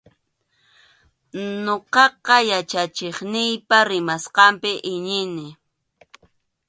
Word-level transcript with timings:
Ñuqaqa 1.65 2.35
yachachiqniypa 2.51 3.77
rimasqanpi 3.89 4.71
iñini. 4.93 5.47